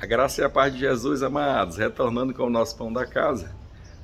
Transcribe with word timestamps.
A 0.00 0.06
graça 0.06 0.40
e 0.40 0.44
a 0.44 0.48
paz 0.48 0.72
de 0.72 0.78
Jesus, 0.78 1.24
amados, 1.24 1.76
retornando 1.76 2.32
com 2.32 2.44
o 2.44 2.50
nosso 2.50 2.76
pão 2.76 2.92
da 2.92 3.04
casa. 3.04 3.52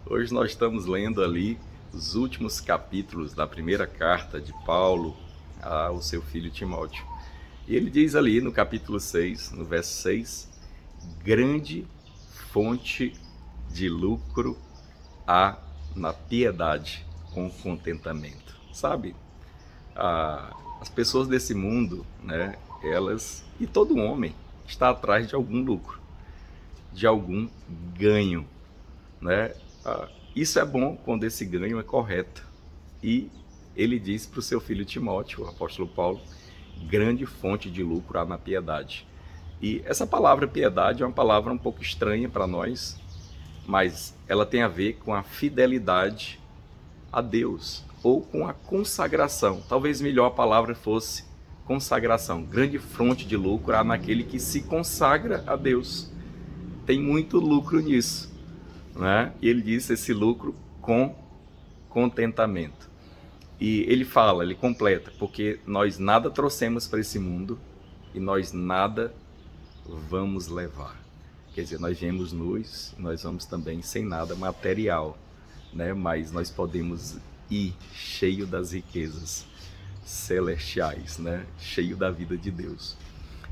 Hoje 0.04 0.34
nós 0.34 0.50
estamos 0.50 0.86
lendo 0.86 1.22
ali 1.22 1.56
os 1.92 2.16
últimos 2.16 2.60
capítulos 2.60 3.32
da 3.32 3.46
primeira 3.46 3.86
carta 3.86 4.40
de 4.40 4.52
Paulo 4.66 5.16
ao 5.62 6.02
seu 6.02 6.20
filho 6.20 6.50
Timóteo. 6.50 7.06
E 7.68 7.76
ele 7.76 7.90
diz 7.90 8.16
ali 8.16 8.40
no 8.40 8.50
capítulo 8.50 8.98
6, 8.98 9.52
no 9.52 9.64
verso 9.64 10.02
6, 10.02 10.50
grande 11.22 11.86
fonte 12.52 13.12
de 13.70 13.88
lucro 13.88 14.58
há 15.24 15.56
na 15.94 16.12
piedade 16.12 17.06
com 17.32 17.48
contentamento. 17.48 18.56
Sabe, 18.72 19.14
as 19.94 20.88
pessoas 20.88 21.28
desse 21.28 21.54
mundo, 21.54 22.04
né, 22.20 22.58
elas, 22.82 23.44
e 23.60 23.66
todo 23.68 23.96
homem, 23.96 24.34
está 24.66 24.90
atrás 24.90 25.28
de 25.28 25.34
algum 25.34 25.62
lucro, 25.62 26.00
de 26.92 27.06
algum 27.06 27.48
ganho. 27.96 28.46
Né? 29.20 29.54
Ah, 29.84 30.08
isso 30.34 30.58
é 30.58 30.64
bom 30.64 30.96
quando 30.96 31.24
esse 31.24 31.44
ganho 31.44 31.78
é 31.78 31.82
correto. 31.82 32.46
E 33.02 33.30
ele 33.76 33.98
disse 33.98 34.28
para 34.28 34.38
o 34.38 34.42
seu 34.42 34.60
filho 34.60 34.84
Timóteo, 34.84 35.44
o 35.44 35.48
apóstolo 35.48 35.88
Paulo, 35.88 36.20
grande 36.88 37.26
fonte 37.26 37.70
de 37.70 37.82
lucro 37.82 38.18
há 38.18 38.24
na 38.24 38.38
piedade. 38.38 39.06
E 39.60 39.82
essa 39.84 40.06
palavra 40.06 40.46
piedade 40.46 41.02
é 41.02 41.06
uma 41.06 41.12
palavra 41.12 41.52
um 41.52 41.58
pouco 41.58 41.82
estranha 41.82 42.28
para 42.28 42.46
nós, 42.46 42.98
mas 43.66 44.14
ela 44.28 44.44
tem 44.44 44.62
a 44.62 44.68
ver 44.68 44.94
com 44.94 45.14
a 45.14 45.22
fidelidade 45.22 46.40
a 47.12 47.20
Deus 47.20 47.84
ou 48.02 48.20
com 48.20 48.46
a 48.46 48.52
consagração. 48.52 49.62
Talvez 49.68 50.00
melhor 50.00 50.26
a 50.26 50.30
palavra 50.30 50.74
fosse 50.74 51.24
consagração, 51.64 52.42
grande 52.42 52.78
fonte 52.78 53.26
de 53.26 53.36
lucro 53.36 53.74
há 53.74 53.82
naquele 53.82 54.24
que 54.24 54.38
se 54.38 54.62
consagra 54.62 55.42
a 55.46 55.56
Deus. 55.56 56.10
Tem 56.86 57.00
muito 57.00 57.38
lucro 57.38 57.80
nisso, 57.80 58.30
né? 58.94 59.32
E 59.40 59.48
ele 59.48 59.62
diz 59.62 59.88
esse 59.88 60.12
lucro 60.12 60.54
com 60.80 61.16
contentamento. 61.88 62.90
E 63.58 63.80
ele 63.88 64.04
fala, 64.04 64.44
ele 64.44 64.54
completa, 64.54 65.12
porque 65.18 65.58
nós 65.66 65.98
nada 65.98 66.28
trouxemos 66.30 66.86
para 66.86 67.00
esse 67.00 67.18
mundo 67.18 67.58
e 68.14 68.20
nós 68.20 68.52
nada 68.52 69.14
vamos 70.10 70.48
levar. 70.48 71.00
Quer 71.54 71.62
dizer, 71.62 71.78
nós 71.78 71.98
viemos 71.98 72.32
nus, 72.32 72.94
nós 72.98 73.22
vamos 73.22 73.46
também 73.46 73.80
sem 73.80 74.04
nada 74.04 74.34
material, 74.34 75.16
né? 75.72 75.94
Mas 75.94 76.32
nós 76.32 76.50
podemos 76.50 77.16
ir 77.50 77.72
cheio 77.92 78.46
das 78.46 78.72
riquezas 78.72 79.46
celestiais, 80.04 81.18
né? 81.18 81.44
cheio 81.58 81.96
da 81.96 82.10
vida 82.10 82.36
de 82.36 82.50
Deus. 82.50 82.96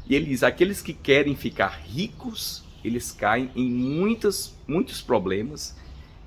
E 0.08 0.14
ele 0.14 0.26
diz: 0.26 0.42
aqueles 0.42 0.82
que 0.82 0.92
querem 0.92 1.34
ficar 1.34 1.80
ricos, 1.84 2.62
eles 2.84 3.12
caem 3.12 3.50
em 3.54 3.70
muitos, 3.70 4.54
muitos 4.66 5.00
problemas 5.00 5.76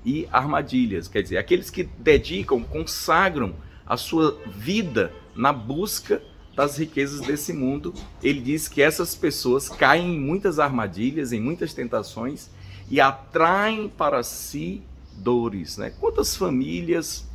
e 0.04 0.28
armadilhas. 0.32 1.08
Quer 1.08 1.22
dizer, 1.22 1.38
aqueles 1.38 1.70
que 1.70 1.84
dedicam, 1.84 2.62
consagram 2.62 3.54
a 3.86 3.96
sua 3.96 4.40
vida 4.46 5.12
na 5.34 5.52
busca 5.52 6.22
das 6.54 6.78
riquezas 6.78 7.20
desse 7.20 7.52
mundo, 7.52 7.92
ele 8.22 8.40
diz 8.40 8.66
que 8.66 8.80
essas 8.80 9.14
pessoas 9.14 9.68
caem 9.68 10.14
em 10.14 10.18
muitas 10.18 10.58
armadilhas, 10.58 11.32
em 11.32 11.40
muitas 11.40 11.74
tentações 11.74 12.48
e 12.90 12.98
atraem 12.98 13.88
para 13.88 14.22
si 14.22 14.82
dores. 15.12 15.76
Né? 15.76 15.90
Quantas 16.00 16.34
famílias 16.34 17.28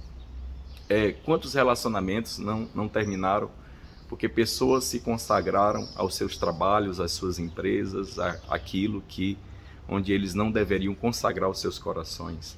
é, 0.92 1.14
quantos 1.24 1.54
relacionamentos 1.54 2.38
não, 2.38 2.68
não 2.76 2.90
terminaram 2.90 3.50
porque 4.10 4.28
pessoas 4.28 4.84
se 4.84 5.00
consagraram 5.00 5.88
aos 5.96 6.16
seus 6.16 6.36
trabalhos, 6.36 7.00
às 7.00 7.14
suas 7.14 7.40
empresas, 7.40 8.20
a, 8.20 8.38
aquilo 8.50 9.02
que 9.08 9.38
onde 9.88 10.12
eles 10.12 10.34
não 10.34 10.52
deveriam 10.52 10.94
consagrar 10.94 11.50
os 11.50 11.62
seus 11.62 11.80
corações 11.80 12.58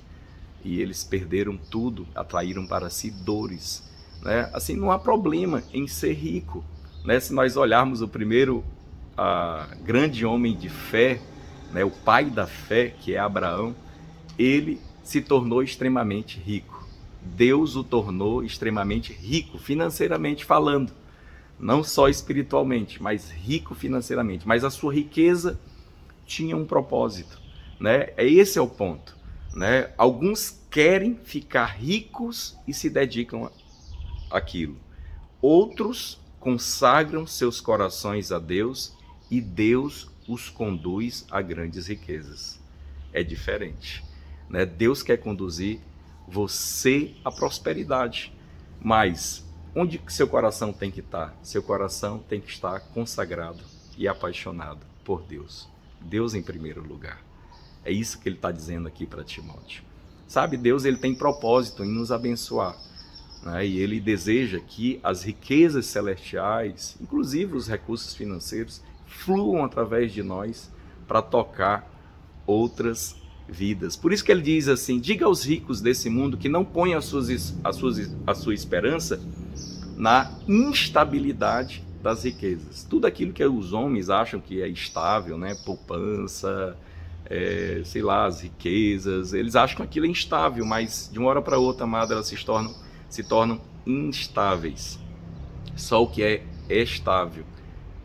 e 0.66 0.82
eles 0.82 1.04
perderam 1.04 1.56
tudo, 1.56 2.08
atraíram 2.16 2.66
para 2.66 2.90
si 2.90 3.12
dores. 3.12 3.84
Né? 4.24 4.50
Assim, 4.52 4.76
não 4.76 4.92
há 4.92 4.98
problema 4.98 5.62
em 5.72 5.88
ser 5.88 6.14
rico. 6.14 6.66
Né? 7.06 7.20
Se 7.20 7.34
nós 7.34 7.56
olharmos 7.56 8.02
o 8.02 8.08
primeiro 8.08 8.64
grande 9.84 10.26
homem 10.26 10.58
de 10.58 10.70
fé, 10.70 11.22
né? 11.72 11.86
o 11.86 11.92
pai 11.92 12.32
da 12.32 12.48
fé, 12.48 12.96
que 13.00 13.14
é 13.14 13.20
Abraão, 13.20 13.76
ele 14.40 14.82
se 15.04 15.22
tornou 15.22 15.62
extremamente 15.62 16.40
rico. 16.40 16.73
Deus 17.24 17.76
o 17.76 17.84
tornou 17.84 18.44
extremamente 18.44 19.14
rico, 19.14 19.58
financeiramente 19.58 20.44
falando. 20.44 20.94
Não 21.60 21.84
só 21.84 22.10
espiritualmente, 22.10 23.02
mas 23.02 23.32
rico 23.32 23.74
financeiramente. 23.74 24.48
Mas 24.48 24.64
a 24.64 24.70
sua 24.70 24.94
riqueza 24.94 25.60
tinha 26.26 26.58
um 26.58 26.66
propósito. 26.66 27.40
Né? 27.80 28.10
É 28.18 28.26
esse 28.26 28.60
é 28.60 28.62
o 28.62 28.68
ponto. 28.68 29.16
Né? 29.54 29.92
Alguns 29.98 30.60
querem 30.70 31.20
ficar 31.24 31.66
ricos 31.66 32.58
e 32.68 32.74
se 32.74 32.90
dedicam 32.90 33.50
àquilo. 34.30 34.78
Outros 35.42 36.20
consagram 36.40 37.26
seus 37.26 37.62
corações 37.62 38.32
a 38.32 38.40
Deus 38.40 38.94
e 39.30 39.40
Deus 39.40 40.10
os 40.28 40.50
conduz 40.50 41.26
a 41.30 41.42
grandes 41.42 41.88
riquezas. 41.88 42.60
É 43.14 43.24
diferente. 43.24 44.04
Né? 44.50 44.66
Deus 44.66 45.04
quer 45.04 45.18
conduzir 45.18 45.80
você 46.28 47.14
a 47.24 47.32
prosperidade. 47.32 48.34
Mas 48.82 49.46
onde 49.76 49.98
que 49.98 50.12
seu 50.12 50.28
coração 50.28 50.74
tem 50.74 50.92
que 50.92 51.00
estar? 51.00 51.38
Seu 51.42 51.64
coração 51.64 52.20
tem 52.20 52.42
que 52.42 52.52
estar 52.52 52.80
consagrado 52.80 53.64
e 53.98 54.08
apaixonado 54.08 54.86
por 55.04 55.22
Deus. 55.24 55.68
Deus 56.02 56.34
em 56.34 56.42
primeiro 56.42 56.82
lugar. 56.82 57.22
É 57.86 57.92
isso 57.92 58.20
que 58.20 58.30
ele 58.30 58.36
está 58.36 58.52
dizendo 58.52 58.88
aqui 58.88 59.06
para 59.06 59.24
Timóteo. 59.24 59.84
Sabe, 60.28 60.58
Deus 60.58 60.86
ele 60.86 60.98
tem 60.98 61.14
propósito 61.14 61.84
em 61.84 61.90
nos 61.90 62.12
abençoar. 62.12 62.76
Né? 63.44 63.68
E 63.68 63.78
ele 63.80 64.00
deseja 64.00 64.60
que 64.60 65.00
as 65.04 65.24
riquezas 65.24 65.86
celestiais, 65.86 66.98
inclusive 67.00 67.56
os 67.56 67.68
recursos 67.68 68.16
financeiros, 68.16 68.82
fluam 69.06 69.64
através 69.64 70.12
de 70.12 70.24
nós 70.24 70.72
para 71.08 71.22
tocar 71.22 71.90
outras 72.48 73.16
vidas. 73.48 73.96
Por 73.96 74.14
isso 74.14 74.24
que 74.24 74.32
ele 74.32 74.42
diz 74.42 74.68
assim: 74.68 75.00
diga 75.00 75.26
aos 75.26 75.46
ricos 75.46 75.82
desse 75.82 76.10
mundo 76.10 76.38
que 76.38 76.50
não 76.50 76.64
ponham 76.64 76.98
as 76.98 77.06
suas, 77.06 77.56
as 77.64 77.76
suas, 77.76 78.16
a 78.26 78.34
sua 78.34 78.54
esperança 78.54 79.20
na 79.96 80.32
instabilidade 80.48 81.84
das 82.02 82.26
riquezas. 82.26 82.84
Tudo 82.84 83.08
aquilo 83.08 83.32
que 83.32 83.44
os 83.46 83.72
homens 83.72 84.10
acham 84.10 84.40
que 84.40 84.62
é 84.62 84.68
estável, 84.68 85.38
né? 85.38 85.56
poupança, 85.66 86.78
é, 87.26 87.82
sei 87.86 88.02
lá, 88.02 88.26
as 88.26 88.42
riquezas, 88.42 89.34
eles 89.34 89.56
acham 89.56 89.78
que 89.78 89.84
aquilo 89.84 90.06
é 90.06 90.10
instável, 90.10 90.66
mas 90.66 91.10
de 91.12 91.18
uma 91.18 91.30
hora 91.30 91.42
para 91.42 91.58
outra, 91.58 91.86
amada, 91.86 92.14
elas 92.14 92.28
se 92.28 92.44
tornam, 92.44 92.76
se 93.10 93.24
tornam 93.24 93.62
instáveis. 93.86 95.00
Só 95.76 96.04
o 96.04 96.08
que 96.08 96.22
é 96.22 96.44
estável 96.70 97.46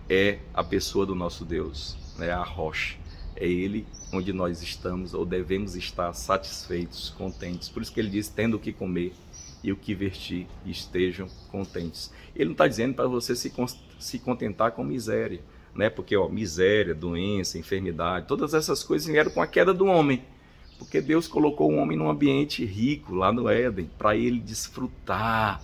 é 0.09 0.39
a 0.55 0.63
pessoa 0.63 1.05
do 1.05 1.15
nosso 1.15 1.45
Deus, 1.45 1.97
né? 2.17 2.31
a 2.31 2.43
rocha. 2.43 2.97
É 3.41 3.47
Ele 3.47 3.87
onde 4.13 4.33
nós 4.33 4.63
estamos 4.63 5.15
ou 5.15 5.25
devemos 5.25 5.77
estar 5.77 6.13
satisfeitos, 6.13 7.11
contentes. 7.11 7.69
Por 7.69 7.83
isso 7.83 7.93
que 7.93 8.01
ele 8.01 8.11
diz: 8.11 8.29
tendo 8.29 8.57
o 8.57 8.61
que 8.61 8.73
comer 8.73 9.13
e 9.63 9.73
o 9.73 9.77
que 9.77 9.95
vestir, 9.95 10.47
estejam 10.67 11.29
contentes. 11.51 12.13
Ele 12.35 12.47
não 12.47 12.53
está 12.53 12.67
dizendo 12.67 12.95
para 12.95 13.07
você 13.07 13.35
se, 13.35 13.53
se 13.99 14.19
contentar 14.19 14.73
com 14.73 14.85
miséria, 14.85 15.41
né? 15.75 15.89
Porque 15.89 16.17
ó, 16.17 16.29
miséria, 16.29 16.95
doença, 16.95 17.59
enfermidade, 17.59 18.27
todas 18.27 18.55
essas 18.55 18.83
coisas 18.83 19.09
vieram 19.09 19.31
com 19.31 19.43
a 19.43 19.47
queda 19.47 19.73
do 19.73 19.87
homem. 19.87 20.23
Porque 20.79 21.01
Deus 21.01 21.27
colocou 21.27 21.73
o 21.73 21.77
homem 21.77 21.97
num 21.97 22.09
ambiente 22.09 22.65
rico 22.65 23.15
lá 23.15 23.33
no 23.33 23.49
Éden 23.49 23.91
para 23.99 24.17
ele 24.17 24.39
desfrutar, 24.39 25.63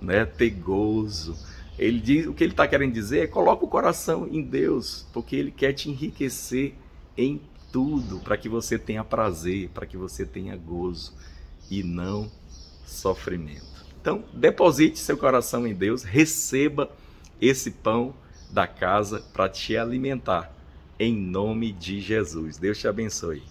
né? 0.00 0.24
Ter 0.24 0.50
gozo. 0.50 1.36
Ele 1.78 2.00
diz, 2.00 2.26
o 2.26 2.34
que 2.34 2.42
ele 2.42 2.52
está 2.52 2.66
querendo 2.66 2.92
dizer 2.92 3.20
é 3.20 3.26
coloca 3.28 3.64
o 3.64 3.68
coração 3.68 4.26
em 4.28 4.42
Deus, 4.42 5.06
porque 5.12 5.36
Ele 5.36 5.52
quer 5.52 5.72
te 5.72 5.88
enriquecer 5.88 6.74
em 7.18 7.42
tudo 7.72 8.20
para 8.20 8.36
que 8.38 8.48
você 8.48 8.78
tenha 8.78 9.04
prazer, 9.04 9.68
para 9.70 9.84
que 9.84 9.96
você 9.96 10.24
tenha 10.24 10.56
gozo 10.56 11.12
e 11.68 11.82
não 11.82 12.30
sofrimento. 12.86 13.66
Então, 14.00 14.24
deposite 14.32 14.98
seu 14.98 15.18
coração 15.18 15.66
em 15.66 15.74
Deus, 15.74 16.04
receba 16.04 16.90
esse 17.40 17.72
pão 17.72 18.14
da 18.50 18.66
casa 18.66 19.20
para 19.32 19.48
te 19.48 19.76
alimentar. 19.76 20.54
Em 20.98 21.14
nome 21.14 21.72
de 21.72 22.00
Jesus. 22.00 22.56
Deus 22.56 22.78
te 22.78 22.88
abençoe. 22.88 23.42